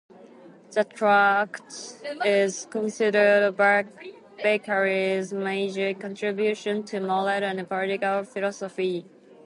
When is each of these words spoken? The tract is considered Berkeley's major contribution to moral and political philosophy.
The 0.71 0.83
tract 0.83 1.71
is 2.25 2.65
considered 2.71 3.55
Berkeley's 3.55 5.31
major 5.31 5.93
contribution 5.93 6.81
to 6.85 6.99
moral 6.99 7.29
and 7.29 7.67
political 7.69 8.23
philosophy. 8.23 9.05